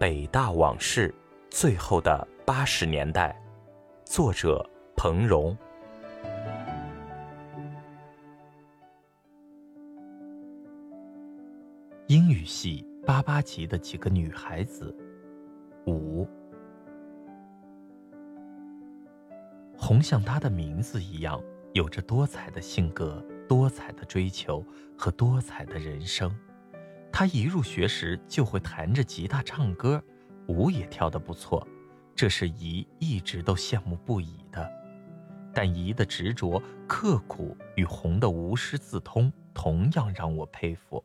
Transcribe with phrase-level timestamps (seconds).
[0.00, 1.14] 北大往事：
[1.50, 3.38] 最后的八十年代》，
[4.10, 5.54] 作者彭荣。
[12.06, 14.96] 英语系八八级的几个女孩子，
[15.86, 16.26] 五。
[19.76, 21.38] 红像她的名字一样，
[21.74, 24.64] 有着多彩的性格、多彩的追求
[24.96, 26.34] 和多彩的人生。
[27.12, 30.02] 他一入学时就会弹着吉他唱歌，
[30.46, 31.66] 舞也跳得不错，
[32.14, 34.70] 这是姨一直都羡慕不已的。
[35.52, 41.04] 但姨的执着、刻苦与红的无师自通同样让我佩服。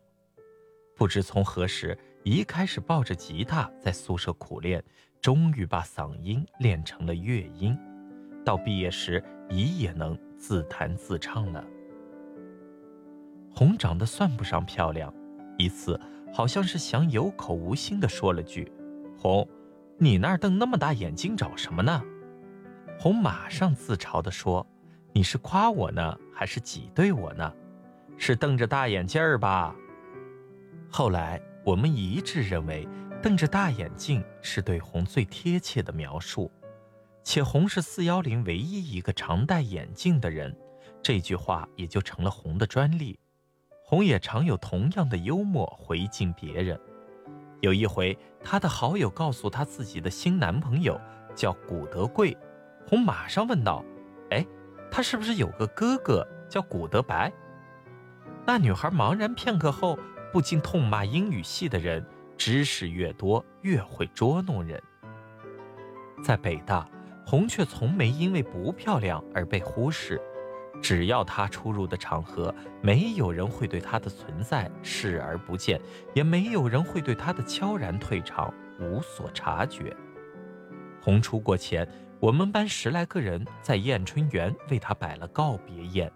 [0.95, 4.81] 不知从何时，姨开始抱着吉他在宿舍苦练，
[5.19, 7.77] 终于把嗓音练成了乐音。
[8.45, 11.65] 到毕业时，姨也能自弹自唱了。
[13.53, 15.11] 红长得算不上漂亮。
[15.57, 15.99] 一次，
[16.33, 18.71] 好像是想有口无心的说了句
[19.17, 19.47] ：“红，
[19.97, 22.03] 你那儿瞪那么大眼睛找什么呢？”
[22.99, 24.65] 红马上自嘲地说
[25.13, 27.53] ：“你是夸我呢，还是挤兑我呢？
[28.17, 29.75] 是瞪着大眼镜儿吧？”
[30.89, 32.87] 后来我们一致认为，
[33.21, 36.49] 瞪着大眼镜是对红最贴切的描述，
[37.23, 40.55] 且红是四幺零唯一一个常戴眼镜的人，
[41.01, 43.19] 这句话也就成了红的专利。
[43.87, 46.79] 红也常有同样的幽默回敬别人。
[47.61, 50.99] 有一回，她的好友告诉她自己的新男朋友
[51.35, 52.35] 叫古德贵，
[52.87, 53.85] 红马上问道
[54.31, 54.43] ：“哎，
[54.89, 57.31] 他是不是有个哥哥叫古德白？”
[58.43, 59.99] 那女孩茫然片刻后，
[60.33, 62.03] 不禁痛骂英语系的人：
[62.35, 64.81] 知识越多，越会捉弄人。
[66.23, 66.89] 在北大，
[67.23, 70.19] 红却从没因为不漂亮而被忽视。
[70.81, 75.81] 只要他出入的场合，没有人会对他的存在视而不见，
[76.13, 79.95] 也没有人会对他的悄然退场无所察觉。
[81.01, 81.87] 红出国前，
[82.19, 86.11] 我们班十来个人在燕春园为他摆了告别宴，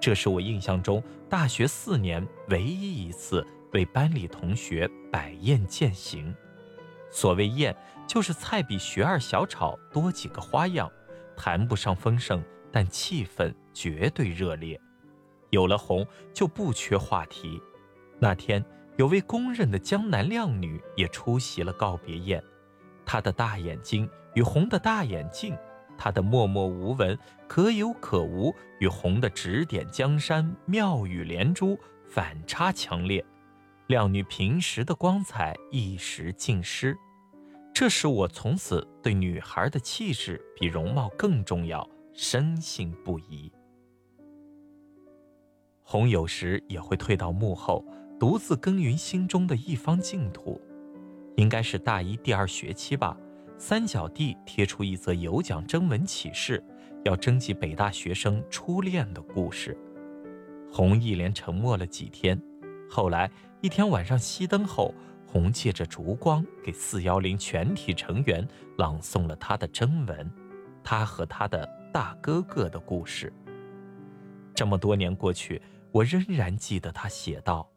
[0.00, 6.34] 这是我印象中大学四年唯一一次为班里同学摆宴饯行。
[7.10, 7.74] 所谓宴，
[8.06, 10.90] 就是菜比学二小炒多几个花样，
[11.36, 12.42] 谈不上丰盛。
[12.72, 14.80] 但气氛绝对热烈，
[15.50, 17.60] 有了红就不缺话题。
[18.18, 18.64] 那天
[18.96, 22.42] 有位公认的江南靓女也出席了告别宴，
[23.04, 25.56] 她的大眼睛与红的大眼镜，
[25.98, 31.78] 她的默默无闻、可有可无与红的指点江山、妙语连珠
[32.08, 33.24] 反差强烈，
[33.88, 36.96] 靓女平时的光彩一时尽失。
[37.74, 41.88] 这使我从此对女孩的气质比容貌更重要。
[42.12, 43.50] 深信不疑。
[45.82, 47.84] 红有时也会退到幕后，
[48.18, 50.60] 独自耕耘心中的一方净土。
[51.36, 53.16] 应该是大一第二学期吧，
[53.58, 56.62] 三角地贴出一则有奖征文启事，
[57.04, 59.76] 要征集北大学生初恋的故事。
[60.70, 62.40] 红一连沉默了几天，
[62.88, 63.30] 后来
[63.60, 64.94] 一天晚上熄灯后，
[65.26, 68.46] 红借着烛光给四幺零全体成员
[68.76, 70.30] 朗诵了他的征文，
[70.84, 71.81] 他和他的。
[71.92, 73.30] 大哥哥的故事。
[74.54, 75.60] 这么多年过去，
[75.90, 77.70] 我仍然记得他写道：“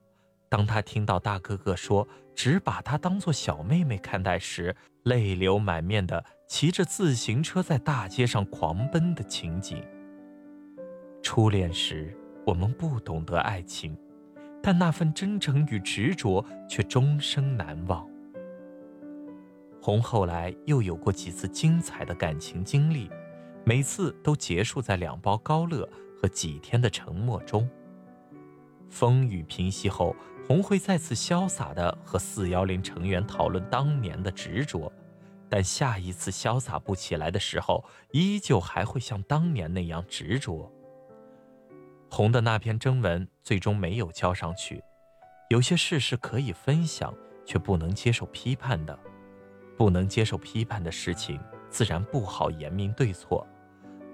[0.47, 9.83] 当他听到大哥哥说只把她当做小妹妹看待时，泪流满面的骑着自行车在大街上狂奔的情景。”
[11.21, 12.15] 初恋时，
[12.45, 13.97] 我们不懂得爱情，
[14.61, 18.07] 但那份真诚与执着却终生难忘。
[19.81, 23.09] 红后来又有过几次精彩的感情经历。
[23.67, 25.89] 每次都结束在两包高乐
[26.21, 27.67] 和几天的沉默中。
[28.91, 30.15] 风雨平息后，
[30.47, 34.93] 红会再次潇洒地和四幺零成员讨论当年的执着，
[35.49, 40.71] 但下一次潇洒不起来的时候，依旧还会像当年那样执着。
[42.11, 44.83] 红的那篇征文最终没有交上去。
[45.49, 47.11] 有些事是可以分享，
[47.43, 48.97] 却不能接受批判的。
[49.75, 51.39] 不能接受批判的事情，
[51.69, 53.45] 自然不好言明对错。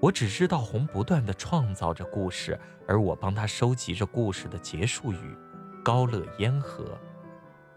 [0.02, 2.58] 我只知道红不断地创造着故事，
[2.88, 5.36] 而我帮他收集着故事的结束语，
[5.84, 6.98] 高乐烟盒。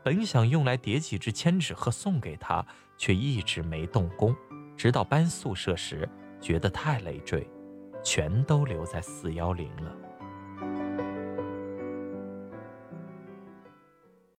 [0.03, 2.65] 本想用来叠几支千纸鹤送给他，
[2.97, 4.35] 却一直没动工。
[4.75, 6.09] 直到搬宿舍时，
[6.41, 7.47] 觉得太累赘，
[8.03, 9.95] 全都留在四幺零了。